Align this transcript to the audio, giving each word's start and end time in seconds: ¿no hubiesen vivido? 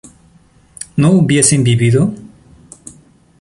¿no 0.95 1.11
hubiesen 1.11 1.63
vivido? 1.63 2.11